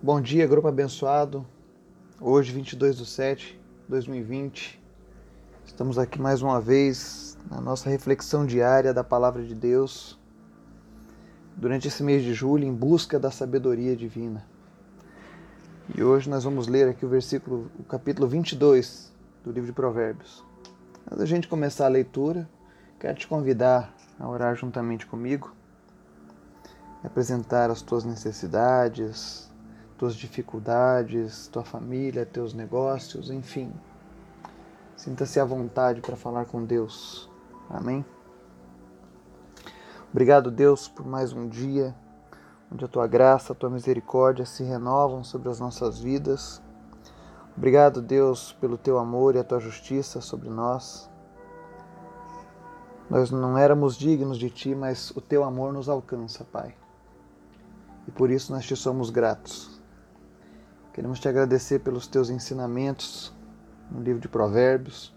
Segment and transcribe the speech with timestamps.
[0.00, 1.44] Bom dia, grupo abençoado.
[2.20, 4.80] Hoje, 22 de 7 de 2020,
[5.66, 10.16] estamos aqui mais uma vez na nossa reflexão diária da Palavra de Deus
[11.56, 14.46] durante esse mês de julho em busca da sabedoria divina.
[15.92, 19.12] E hoje nós vamos ler aqui o versículo, o capítulo 22
[19.42, 20.44] do livro de Provérbios.
[21.06, 22.48] Antes da gente começar a leitura,
[23.00, 25.52] quero te convidar a orar juntamente comigo,
[27.02, 29.47] apresentar as tuas necessidades,
[29.98, 33.72] tuas dificuldades, tua família, teus negócios, enfim.
[34.96, 37.28] Sinta-se à vontade para falar com Deus.
[37.68, 38.04] Amém?
[40.10, 41.94] Obrigado, Deus, por mais um dia
[42.70, 46.62] onde a tua graça, a tua misericórdia se renovam sobre as nossas vidas.
[47.56, 51.10] Obrigado, Deus, pelo teu amor e a tua justiça sobre nós.
[53.10, 56.74] Nós não éramos dignos de ti, mas o teu amor nos alcança, Pai.
[58.06, 59.77] E por isso nós te somos gratos.
[60.92, 63.32] Queremos te agradecer pelos teus ensinamentos
[63.90, 65.14] no livro de Provérbios.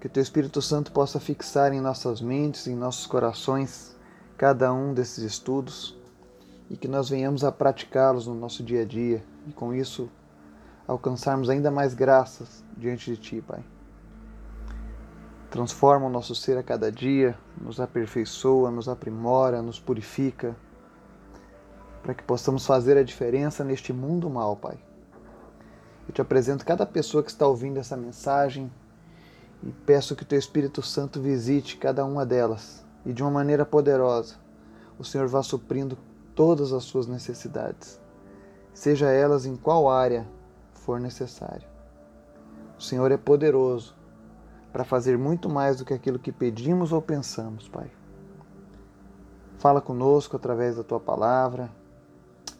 [0.00, 3.96] Que o teu Espírito Santo possa fixar em nossas mentes, em nossos corações,
[4.36, 5.96] cada um desses estudos
[6.68, 10.08] e que nós venhamos a praticá-los no nosso dia a dia e com isso
[10.86, 13.62] alcançarmos ainda mais graças diante de Ti, Pai.
[15.50, 20.56] Transforma o nosso ser a cada dia, nos aperfeiçoa, nos aprimora, nos purifica
[22.02, 24.78] para que possamos fazer a diferença neste mundo mal, Pai.
[26.08, 28.70] Eu te apresento cada pessoa que está ouvindo essa mensagem
[29.62, 33.64] e peço que o Teu Espírito Santo visite cada uma delas e de uma maneira
[33.64, 34.42] poderosa
[34.98, 35.98] o Senhor vá suprindo
[36.34, 38.00] todas as suas necessidades,
[38.72, 40.26] seja elas em qual área
[40.74, 41.66] for necessário.
[42.78, 43.94] O Senhor é poderoso
[44.72, 47.90] para fazer muito mais do que aquilo que pedimos ou pensamos, Pai.
[49.58, 51.70] Fala conosco através da tua palavra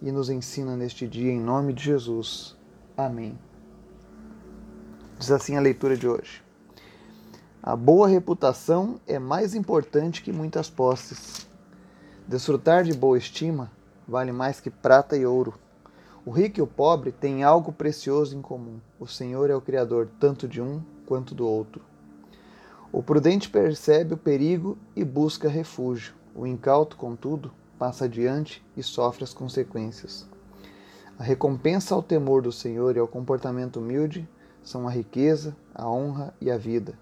[0.03, 2.56] e nos ensina neste dia em nome de Jesus.
[2.97, 3.39] Amém.
[5.17, 6.42] Diz assim a leitura de hoje.
[7.62, 11.48] A boa reputação é mais importante que muitas posses.
[12.27, 13.70] Desfrutar de boa estima
[14.07, 15.55] vale mais que prata e ouro.
[16.27, 18.80] O rico e o pobre têm algo precioso em comum.
[18.98, 21.80] O Senhor é o Criador tanto de um quanto do outro.
[22.91, 26.14] O prudente percebe o perigo e busca refúgio.
[26.35, 27.52] O incauto, contudo,
[27.83, 30.25] passa adiante e sofre as consequências.
[31.19, 34.29] A recompensa ao temor do Senhor e ao comportamento humilde
[34.63, 36.97] são a riqueza, a honra e a vida.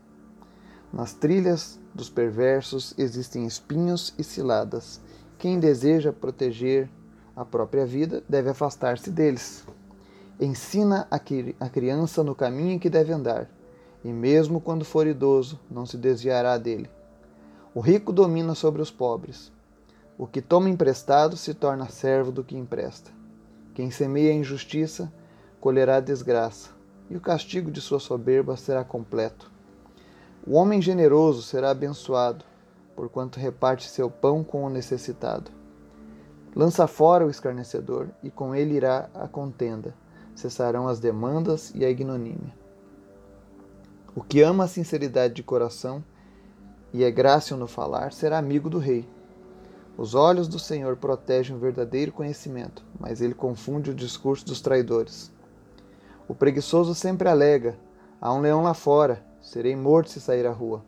[0.90, 5.02] Nas trilhas dos perversos existem espinhos e ciladas.
[5.38, 6.88] Quem deseja proteger
[7.36, 9.62] a própria vida deve afastar-se deles.
[10.40, 13.50] Ensina a criança no caminho em que deve andar,
[14.02, 16.88] e mesmo quando for idoso, não se desviará dele.
[17.74, 19.52] O rico domina sobre os pobres,
[20.20, 23.10] o que toma emprestado se torna servo do que empresta.
[23.72, 25.10] Quem semeia injustiça
[25.58, 26.68] colherá desgraça,
[27.08, 29.50] e o castigo de sua soberba será completo.
[30.46, 32.44] O homem generoso será abençoado,
[32.94, 35.50] porquanto reparte seu pão com o necessitado.
[36.54, 39.94] Lança fora o escarnecedor, e com ele irá a contenda,
[40.34, 42.54] cessarão as demandas e a ignomínia.
[44.14, 46.04] O que ama a sinceridade de coração
[46.92, 49.08] e é grácil no falar será amigo do rei.
[49.96, 55.32] Os olhos do Senhor protegem o verdadeiro conhecimento, mas ele confunde o discurso dos traidores.
[56.26, 57.76] O preguiçoso sempre alega:
[58.20, 60.84] há um leão lá fora, serei morto se sair à rua.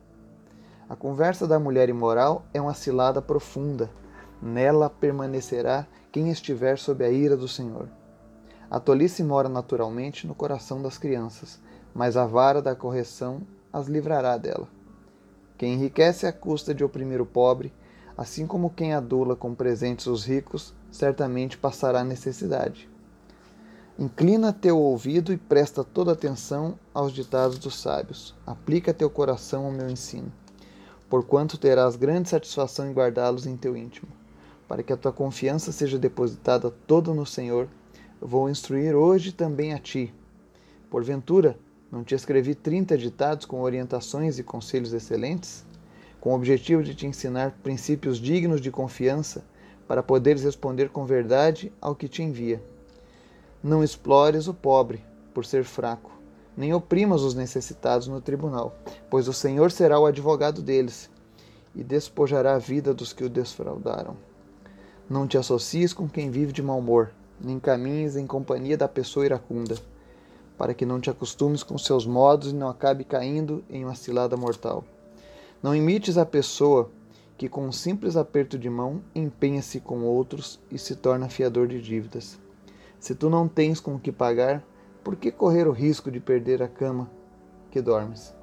[0.89, 3.91] A conversa da mulher imoral é uma cilada profunda.
[4.41, 7.89] Nela permanecerá quem estiver sob a ira do Senhor.
[8.71, 11.61] A tolice mora naturalmente no coração das crianças,
[11.95, 13.43] mas a vara da correção
[13.73, 14.69] as livrará dela.
[15.57, 17.73] Quem enriquece à custa de oprimir o pobre
[18.17, 22.89] Assim como quem adula com presentes os ricos, certamente passará necessidade.
[23.99, 28.35] Inclina teu ouvido e presta toda atenção aos ditados dos sábios.
[28.47, 30.33] Aplica teu coração ao meu ensino,
[31.09, 34.11] porquanto terás grande satisfação em guardá-los em teu íntimo.
[34.67, 37.69] Para que a tua confiança seja depositada toda no Senhor,
[38.21, 40.13] vou instruir hoje também a ti.
[40.89, 41.59] Porventura,
[41.91, 45.65] não te escrevi trinta ditados com orientações e conselhos excelentes?
[46.23, 49.45] Com o objetivo de te ensinar princípios dignos de confiança
[49.89, 52.63] para poderes responder com verdade ao que te envia.
[53.61, 55.05] Não explores o pobre
[55.35, 56.13] por ser fraco,
[56.57, 58.73] nem oprimas os necessitados no tribunal,
[59.11, 61.11] pois o Senhor será o advogado deles
[61.75, 64.17] e despojará a vida dos que o desfraudaram.
[65.11, 67.11] Não te associes com quem vive de mau humor,
[67.41, 69.75] nem caminhes em companhia da pessoa iracunda,
[70.57, 74.37] para que não te acostumes com seus modos e não acabe caindo em uma cilada
[74.37, 74.85] mortal.
[75.63, 76.91] Não imites a pessoa
[77.39, 81.81] que, com um simples aperto de mão, empenha-se com outros e se torna fiador de
[81.81, 82.41] dívidas.
[82.99, 84.65] Se tu não tens com o que pagar,
[85.05, 87.09] por que correr o risco de perder a cama
[87.71, 88.35] que dormes?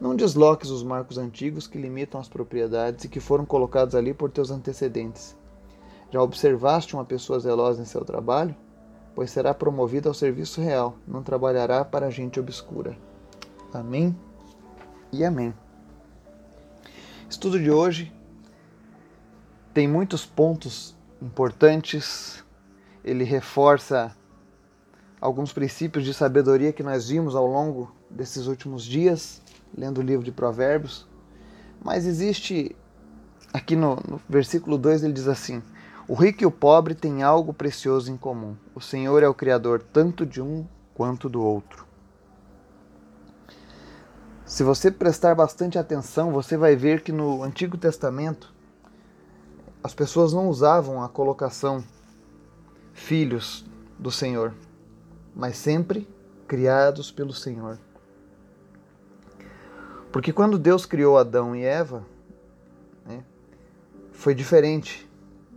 [0.00, 4.30] Não desloques os marcos antigos que limitam as propriedades e que foram colocados ali por
[4.30, 5.36] teus antecedentes.
[6.10, 8.56] Já observaste uma pessoa zelosa em seu trabalho?
[9.14, 12.96] Pois será promovida ao serviço real, não trabalhará para gente obscura.
[13.72, 14.16] Amém
[15.12, 15.52] e amém.
[17.28, 18.12] Estudo de hoje
[19.74, 22.44] tem muitos pontos importantes
[23.04, 24.14] ele reforça
[25.20, 29.40] alguns princípios de sabedoria que nós vimos ao longo desses últimos dias,
[29.76, 31.06] lendo o livro de Provérbios.
[31.82, 32.76] Mas existe,
[33.52, 35.62] aqui no, no versículo 2, ele diz assim:
[36.06, 38.56] O rico e o pobre têm algo precioso em comum.
[38.74, 41.87] O Senhor é o Criador tanto de um quanto do outro.
[44.48, 48.50] Se você prestar bastante atenção, você vai ver que no Antigo Testamento
[49.84, 51.84] as pessoas não usavam a colocação
[52.94, 53.66] filhos
[53.98, 54.54] do Senhor,
[55.36, 56.08] mas sempre
[56.46, 57.78] criados pelo Senhor.
[60.10, 62.06] Porque quando Deus criou Adão e Eva,
[63.04, 63.22] né,
[64.12, 65.06] foi diferente.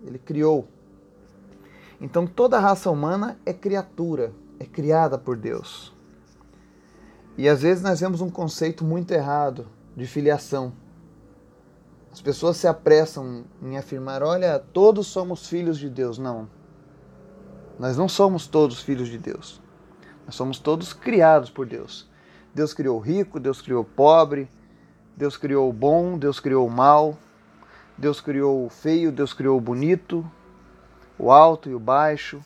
[0.06, 0.68] Ele criou.
[2.00, 5.94] Então toda a raça humana é criatura, é criada por Deus.
[7.38, 10.74] E às vezes nós vemos um conceito muito errado de filiação.
[12.12, 16.18] As pessoas se apressam em afirmar: olha, todos somos filhos de Deus.
[16.18, 16.48] Não.
[17.80, 19.62] Nós não somos todos filhos de Deus.
[20.26, 22.10] Nós somos todos criados por Deus.
[22.54, 24.50] Deus criou o rico, Deus criou o pobre,
[25.16, 27.18] Deus criou o bom, Deus criou o mal,
[27.98, 30.30] Deus criou o feio, Deus criou o bonito,
[31.18, 32.44] o alto e o baixo.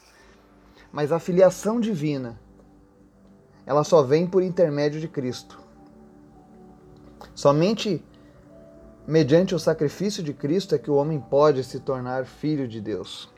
[0.92, 2.40] Mas a filiação divina,
[3.66, 5.60] ela só vem por intermédio de Cristo.
[7.34, 8.04] Somente
[9.08, 13.30] mediante o sacrifício de Cristo é que o homem pode se tornar filho de Deus.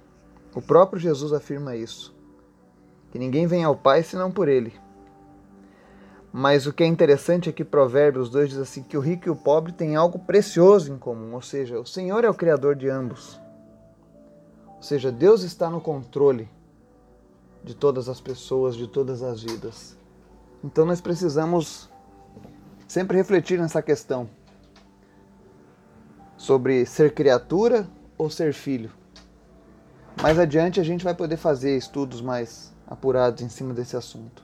[0.53, 2.15] O próprio Jesus afirma isso.
[3.12, 4.74] Que ninguém vem ao Pai senão por Ele.
[6.31, 9.31] Mas o que é interessante é que Provérbios 2 diz assim: que o rico e
[9.31, 12.89] o pobre têm algo precioso em comum, ou seja, o Senhor é o Criador de
[12.89, 13.39] ambos.
[14.75, 16.47] Ou seja, Deus está no controle
[17.63, 19.96] de todas as pessoas, de todas as vidas.
[20.63, 21.89] Então nós precisamos
[22.88, 24.30] sempre refletir nessa questão
[26.36, 27.88] sobre ser criatura
[28.18, 28.92] ou ser filho.
[30.21, 34.44] Mais adiante a gente vai poder fazer estudos mais apurados em cima desse assunto.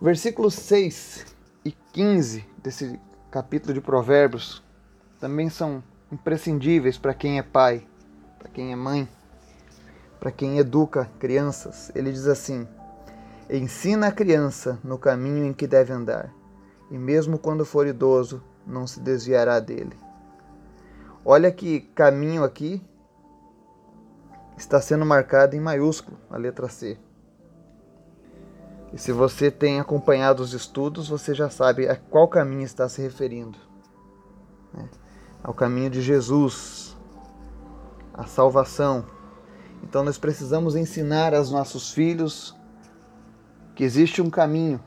[0.00, 1.26] Versículos 6
[1.64, 2.98] e 15 desse
[3.30, 4.62] capítulo de Provérbios
[5.18, 7.86] também são imprescindíveis para quem é pai,
[8.38, 9.06] para quem é mãe,
[10.18, 11.92] para quem educa crianças.
[11.94, 12.66] Ele diz assim:
[13.52, 16.32] Ensina a criança no caminho em que deve andar,
[16.88, 19.98] e mesmo quando for idoso, não se desviará dele.
[21.24, 22.80] Olha que caminho aqui
[24.56, 26.96] está sendo marcada em maiúsculo, a letra C.
[28.92, 33.02] E se você tem acompanhado os estudos, você já sabe a qual caminho está se
[33.02, 33.58] referindo.
[34.72, 34.88] Né?
[35.42, 36.96] Ao caminho de Jesus,
[38.14, 39.04] a salvação.
[39.82, 42.59] Então nós precisamos ensinar aos nossos filhos
[43.80, 44.78] que existe um caminho,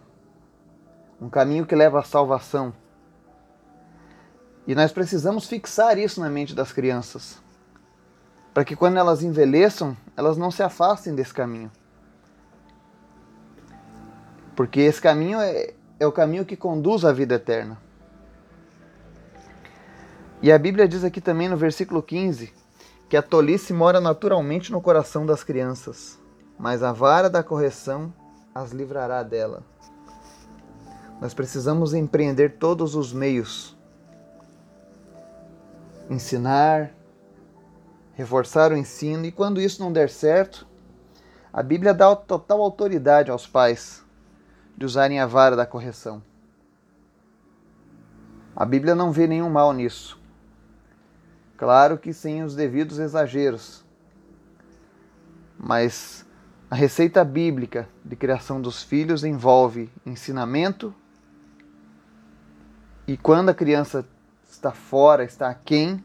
[1.19, 2.71] um caminho que leva à salvação.
[4.67, 7.41] E nós precisamos fixar isso na mente das crianças
[8.53, 11.71] para que quando elas envelheçam, elas não se afastem desse caminho.
[14.55, 17.81] Porque esse caminho é, é o caminho que conduz à vida eterna.
[20.39, 22.53] E a Bíblia diz aqui também no versículo 15
[23.09, 26.19] que a tolice mora naturalmente no coração das crianças,
[26.59, 28.13] mas a vara da correção
[28.53, 29.63] as livrará dela.
[31.19, 33.75] Nós precisamos empreender todos os meios
[36.09, 36.91] ensinar,
[38.13, 40.67] reforçar o ensino, e quando isso não der certo,
[41.51, 44.03] a Bíblia dá total autoridade aos pais
[44.77, 46.21] de usarem a vara da correção.
[48.55, 50.19] A Bíblia não vê nenhum mal nisso.
[51.57, 53.83] Claro que sem os devidos exageros.
[55.57, 56.25] Mas
[56.73, 60.91] a receita bíblica de criação dos filhos envolve ensinamento
[63.05, 64.03] e quando a criança
[64.49, 66.03] está fora, está aquém,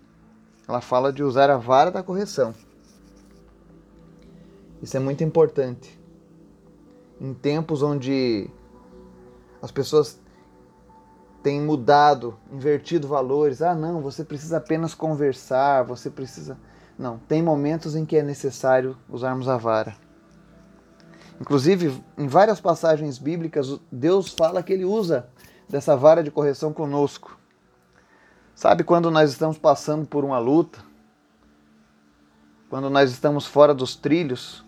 [0.69, 2.55] ela fala de usar a vara da correção.
[4.83, 5.99] Isso é muito importante.
[7.19, 8.51] Em tempos onde
[9.63, 10.21] as pessoas
[11.43, 13.63] têm mudado, invertido valores.
[13.63, 16.59] Ah, não, você precisa apenas conversar, você precisa.
[16.99, 20.08] Não, tem momentos em que é necessário usarmos a vara.
[21.41, 25.29] Inclusive, em várias passagens bíblicas, Deus fala que ele usa
[25.69, 27.39] dessa vara de correção conosco.
[28.55, 30.81] Sabe quando nós estamos passando por uma luta?
[32.69, 34.65] Quando nós estamos fora dos trilhos?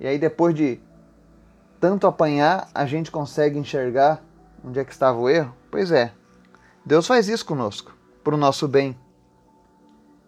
[0.00, 0.80] E aí depois de
[1.78, 4.22] tanto apanhar, a gente consegue enxergar
[4.64, 5.54] onde é que estava o erro?
[5.70, 6.12] Pois é.
[6.84, 7.94] Deus faz isso conosco,
[8.24, 8.98] para o nosso bem.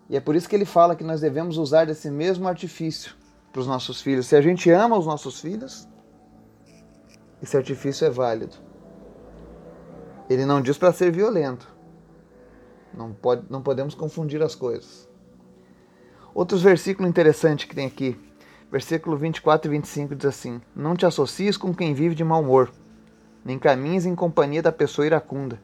[0.08, 3.19] E é por isso que ele fala que nós devemos usar desse mesmo artifício
[3.52, 4.26] para os nossos filhos.
[4.26, 5.88] Se a gente ama os nossos filhos,
[7.42, 8.56] esse artifício é válido.
[10.28, 11.68] Ele não diz para ser violento.
[12.94, 15.08] Não, pode, não podemos confundir as coisas.
[16.34, 18.18] Outros versículos interessantes que tem aqui.
[18.70, 22.70] Versículo 24 e 25 diz assim: Não te associes com quem vive de mau humor,
[23.44, 25.60] nem caminhes em companhia da pessoa iracunda,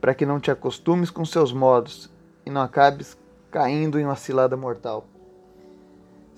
[0.00, 2.10] para que não te acostumes com seus modos
[2.46, 3.18] e não acabes
[3.50, 5.06] caindo em uma cilada mortal.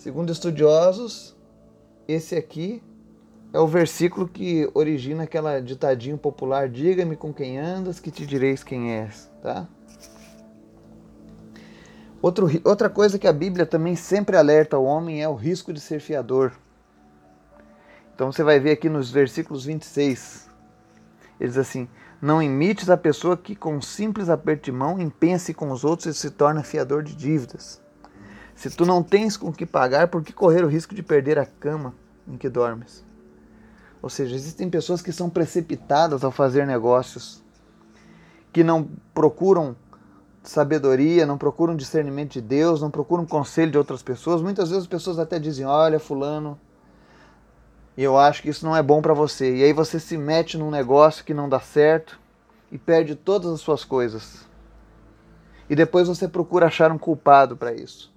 [0.06, 1.34] Segundo estudiosos,
[2.06, 2.80] esse aqui
[3.52, 8.62] é o versículo que origina aquela ditadinho popular: Diga-me com quem andas, que te direis
[8.62, 9.66] quem és, tá?
[12.22, 15.80] Outro, outra coisa que a Bíblia também sempre alerta o homem é o risco de
[15.80, 16.52] ser fiador.
[18.14, 20.48] Então você vai ver aqui nos versículos 26.
[21.40, 21.88] Ele diz assim:
[22.22, 26.14] Não imites a pessoa que com simples aperto de mão empenha-se com os outros e
[26.14, 27.84] se torna fiador de dívidas.
[28.56, 31.44] Se tu não tens com que pagar, por que correr o risco de perder a
[31.44, 31.94] cama
[32.26, 33.04] em que dormes?
[34.00, 37.44] Ou seja, existem pessoas que são precipitadas ao fazer negócios,
[38.50, 39.76] que não procuram
[40.42, 44.40] sabedoria, não procuram discernimento de Deus, não procuram conselho de outras pessoas.
[44.40, 46.58] Muitas vezes as pessoas até dizem: Olha, Fulano,
[47.96, 49.56] eu acho que isso não é bom para você.
[49.56, 52.18] E aí você se mete num negócio que não dá certo
[52.72, 54.46] e perde todas as suas coisas.
[55.68, 58.15] E depois você procura achar um culpado para isso.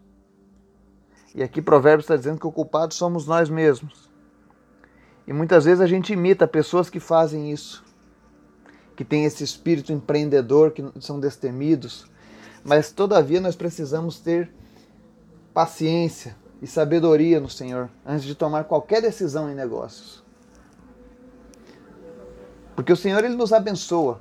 [1.33, 4.09] E aqui Provérbios está dizendo que o culpado somos nós mesmos.
[5.27, 7.83] E muitas vezes a gente imita pessoas que fazem isso,
[8.95, 12.09] que têm esse espírito empreendedor, que são destemidos,
[12.63, 14.51] mas todavia nós precisamos ter
[15.53, 20.23] paciência e sabedoria no Senhor antes de tomar qualquer decisão em negócios.
[22.75, 24.19] Porque o Senhor ele nos abençoa,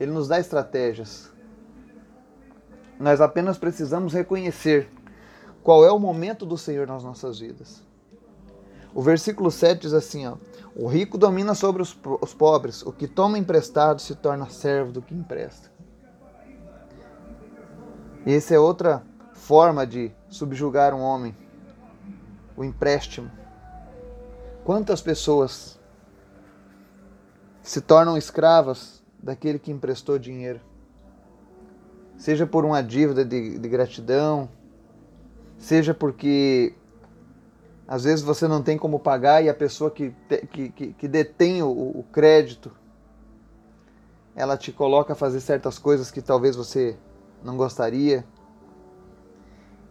[0.00, 1.30] ele nos dá estratégias.
[2.98, 4.88] Nós apenas precisamos reconhecer
[5.68, 7.82] qual é o momento do Senhor nas nossas vidas.
[8.94, 10.38] O versículo 7 diz assim: ó,
[10.74, 15.02] O rico domina sobre os, os pobres, o que toma emprestado se torna servo do
[15.02, 15.70] que empresta.
[18.24, 19.02] E essa é outra
[19.34, 21.36] forma de subjugar um homem,
[22.56, 23.30] o empréstimo.
[24.64, 25.78] Quantas pessoas
[27.62, 30.62] se tornam escravas daquele que emprestou dinheiro?
[32.16, 34.48] Seja por uma dívida de, de gratidão,
[35.58, 36.74] seja porque
[37.86, 40.14] às vezes você não tem como pagar e a pessoa que,
[40.50, 42.70] que, que, que detém o, o crédito
[44.36, 46.96] ela te coloca a fazer certas coisas que talvez você
[47.42, 48.24] não gostaria.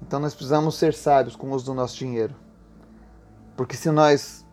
[0.01, 2.33] Então nós precisamos ser sábios com o uso do nosso dinheiro.
[3.57, 4.45] Porque se nós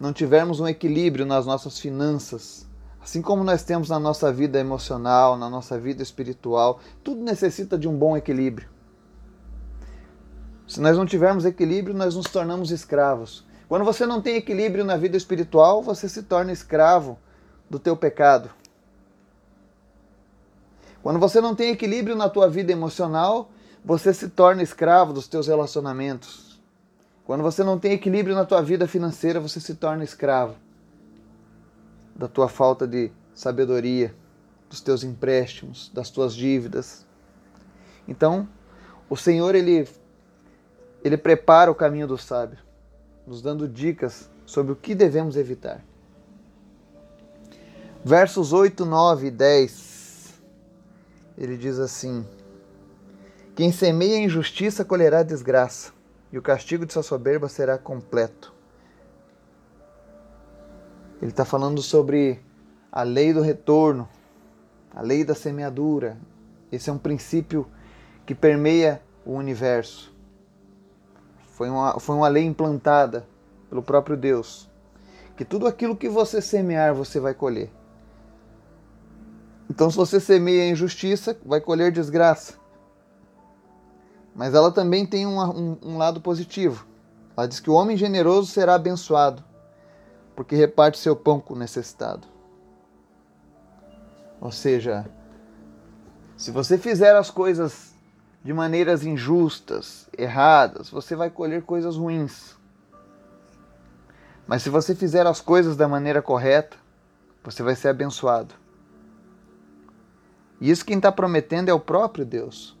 [0.00, 2.66] não tivermos um equilíbrio nas nossas finanças,
[3.00, 7.86] assim como nós temos na nossa vida emocional, na nossa vida espiritual, tudo necessita de
[7.86, 8.68] um bom equilíbrio.
[10.68, 13.44] Se nós não tivermos equilíbrio, nós nos tornamos escravos.
[13.66, 17.18] Quando você não tem equilíbrio na vida espiritual, você se torna escravo
[17.70, 18.50] do teu pecado.
[21.02, 23.50] Quando você não tem equilíbrio na tua vida emocional,
[23.82, 26.60] você se torna escravo dos teus relacionamentos.
[27.24, 30.56] Quando você não tem equilíbrio na tua vida financeira, você se torna escravo
[32.14, 34.14] da tua falta de sabedoria,
[34.68, 37.06] dos teus empréstimos, das tuas dívidas.
[38.06, 38.46] Então,
[39.08, 39.88] o Senhor ele
[41.04, 42.58] ele prepara o caminho do sábio,
[43.26, 45.84] nos dando dicas sobre o que devemos evitar.
[48.04, 49.88] Versos 8, 9 e 10
[51.38, 52.26] ele diz assim:
[53.54, 55.92] Quem semeia injustiça colherá desgraça,
[56.32, 58.52] e o castigo de sua soberba será completo.
[61.22, 62.40] Ele está falando sobre
[62.90, 64.08] a lei do retorno,
[64.92, 66.16] a lei da semeadura.
[66.72, 67.66] Esse é um princípio
[68.26, 70.12] que permeia o universo.
[71.58, 73.26] Foi uma, foi uma lei implantada
[73.68, 74.70] pelo próprio Deus.
[75.36, 77.68] Que tudo aquilo que você semear, você vai colher.
[79.68, 82.54] Então, se você semeia injustiça, vai colher desgraça.
[84.36, 86.86] Mas ela também tem um, um, um lado positivo.
[87.36, 89.42] Ela diz que o homem generoso será abençoado,
[90.36, 92.28] porque reparte seu pão com o necessitado.
[94.40, 95.10] Ou seja,
[96.36, 97.97] se você fizer as coisas
[98.42, 102.56] de maneiras injustas, erradas, você vai colher coisas ruins.
[104.46, 106.76] Mas se você fizer as coisas da maneira correta,
[107.44, 108.54] você vai ser abençoado.
[110.60, 112.76] E isso quem está prometendo é o próprio Deus.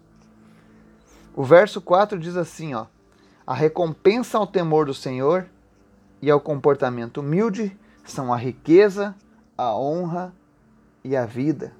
[1.34, 2.86] O verso 4 diz assim: ó,
[3.46, 5.46] A recompensa ao temor do Senhor
[6.20, 9.14] e ao comportamento humilde são a riqueza,
[9.56, 10.32] a honra
[11.04, 11.72] e a vida.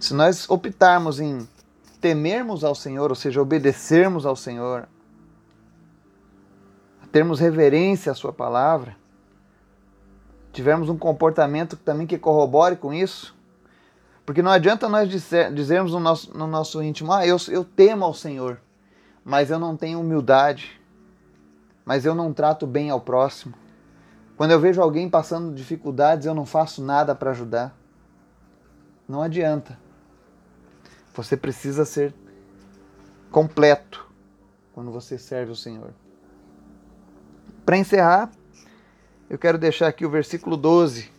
[0.00, 1.46] Se nós optarmos em
[2.00, 4.88] temermos ao Senhor, ou seja, obedecermos ao Senhor,
[7.12, 8.96] termos reverência à Sua palavra,
[10.54, 13.36] tivermos um comportamento também que corrobore com isso,
[14.24, 18.06] porque não adianta nós dizer, dizermos no nosso, no nosso íntimo, ah, eu, eu temo
[18.06, 18.58] ao Senhor,
[19.22, 20.80] mas eu não tenho humildade,
[21.84, 23.54] mas eu não trato bem ao próximo.
[24.34, 27.76] Quando eu vejo alguém passando dificuldades, eu não faço nada para ajudar.
[29.06, 29.89] Não adianta.
[31.22, 32.14] Você precisa ser
[33.30, 34.08] completo
[34.72, 35.92] quando você serve o Senhor.
[37.62, 38.30] Para encerrar,
[39.28, 41.10] eu quero deixar aqui o versículo 12,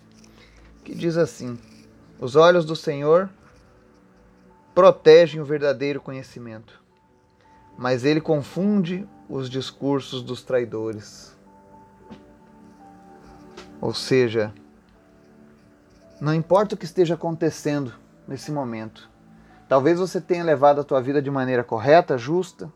[0.83, 1.55] que diz assim:
[2.19, 3.29] Os olhos do Senhor
[4.73, 6.81] protegem o verdadeiro conhecimento,
[7.77, 11.37] mas ele confunde os discursos dos traidores.
[13.79, 14.51] Ou seja,
[16.19, 17.93] não importa o que esteja acontecendo
[18.27, 19.10] nesse momento,
[19.71, 22.69] talvez você tenha levado a tua vida de maneira correta, justa,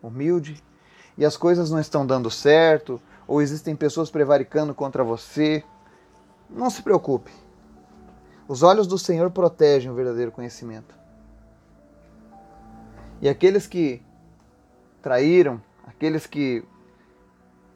[0.00, 0.62] humilde,
[1.18, 5.64] e as coisas não estão dando certo, ou existem pessoas prevaricando contra você.
[6.48, 7.32] Não se preocupe.
[8.46, 10.94] Os olhos do Senhor protegem o verdadeiro conhecimento.
[13.20, 14.00] E aqueles que
[15.02, 16.62] traíram, aqueles que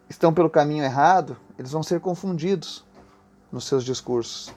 [0.09, 2.85] estão pelo caminho errado, eles vão ser confundidos
[3.51, 4.55] nos seus discursos.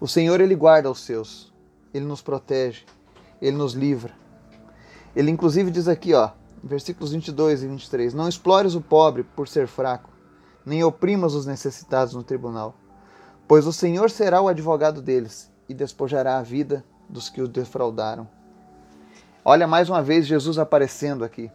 [0.00, 1.54] O Senhor, Ele guarda os seus,
[1.96, 2.84] Ele nos protege,
[3.40, 4.12] Ele nos livra.
[5.14, 6.30] Ele, inclusive, diz aqui, ó,
[6.62, 10.10] versículos 22 e 23: Não explores o pobre por ser fraco,
[10.64, 12.74] nem oprimas os necessitados no tribunal,
[13.48, 18.28] pois o Senhor será o advogado deles e despojará a vida dos que o defraudaram.
[19.44, 21.50] Olha mais uma vez Jesus aparecendo aqui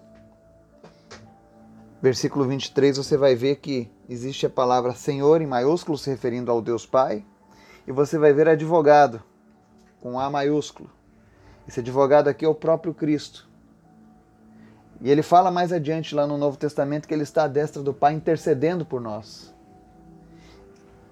[2.02, 6.62] versículo 23, você vai ver que existe a palavra Senhor em maiúsculo, se referindo ao
[6.62, 7.24] Deus Pai,
[7.88, 9.22] e você vai ver advogado
[10.02, 10.90] com A maiúsculo.
[11.68, 13.48] Esse advogado aqui é o próprio Cristo.
[15.00, 17.94] E ele fala mais adiante lá no Novo Testamento que ele está à destra do
[17.94, 19.54] Pai intercedendo por nós.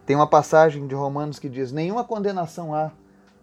[0.05, 2.91] Tem uma passagem de Romanos que diz: Nenhuma condenação há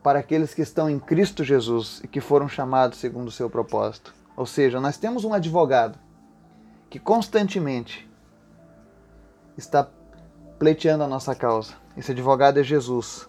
[0.03, 4.15] para aqueles que estão em Cristo Jesus e que foram chamados segundo o seu propósito.
[4.37, 5.99] Ou seja, nós temos um advogado
[6.91, 8.09] que constantemente
[9.57, 9.89] está
[10.59, 11.75] pleiteando a nossa causa.
[11.97, 13.29] Esse advogado é Jesus.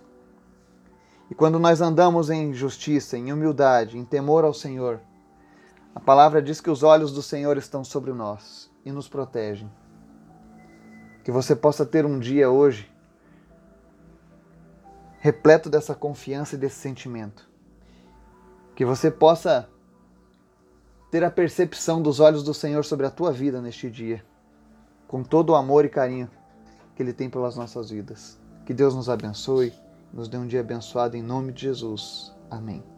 [1.30, 5.00] E quando nós andamos em justiça, em humildade, em temor ao Senhor,
[5.94, 9.70] a palavra diz que os olhos do Senhor estão sobre nós e nos protegem.
[11.24, 12.90] Que você possa ter um dia hoje
[15.20, 17.50] repleto dessa confiança e desse sentimento.
[18.76, 19.68] Que você possa
[21.12, 24.24] ter a percepção dos olhos do Senhor sobre a tua vida neste dia,
[25.08, 26.30] com todo o amor e carinho
[26.96, 28.40] que Ele tem pelas nossas vidas.
[28.66, 29.74] Que Deus nos abençoe,
[30.13, 32.36] nos dê um dia abençoado em nome de Jesus.
[32.50, 32.97] Amém.